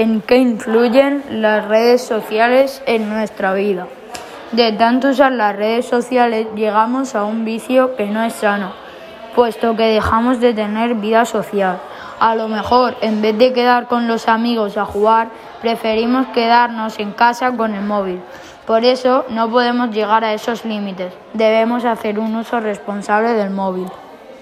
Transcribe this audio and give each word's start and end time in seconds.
en 0.00 0.22
qué 0.22 0.38
influyen 0.38 1.22
las 1.42 1.68
redes 1.68 2.00
sociales 2.00 2.82
en 2.86 3.10
nuestra 3.10 3.52
vida. 3.52 3.86
De 4.50 4.72
tanto 4.72 5.08
usar 5.08 5.32
las 5.32 5.54
redes 5.54 5.84
sociales 5.84 6.46
llegamos 6.54 7.14
a 7.14 7.24
un 7.24 7.44
vicio 7.44 7.96
que 7.96 8.06
no 8.06 8.22
es 8.22 8.32
sano, 8.32 8.72
puesto 9.34 9.76
que 9.76 9.82
dejamos 9.82 10.40
de 10.40 10.54
tener 10.54 10.94
vida 10.94 11.26
social. 11.26 11.82
A 12.18 12.34
lo 12.34 12.48
mejor, 12.48 12.96
en 13.02 13.20
vez 13.20 13.36
de 13.36 13.52
quedar 13.52 13.88
con 13.88 14.08
los 14.08 14.26
amigos 14.26 14.78
a 14.78 14.86
jugar, 14.86 15.28
preferimos 15.60 16.28
quedarnos 16.28 16.98
en 16.98 17.12
casa 17.12 17.54
con 17.54 17.74
el 17.74 17.84
móvil. 17.84 18.22
Por 18.66 18.86
eso 18.86 19.26
no 19.28 19.50
podemos 19.50 19.90
llegar 19.90 20.24
a 20.24 20.32
esos 20.32 20.64
límites. 20.64 21.12
Debemos 21.34 21.84
hacer 21.84 22.18
un 22.18 22.36
uso 22.36 22.58
responsable 22.58 23.34
del 23.34 23.50
móvil. 23.50 23.88